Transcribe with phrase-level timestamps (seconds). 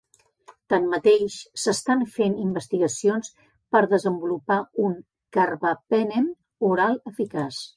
[0.73, 3.29] Tanmateix, s'estan fent investigacions
[3.75, 4.97] per desenvolupar un
[5.39, 6.31] carbapenem
[6.73, 7.63] oral eficaç.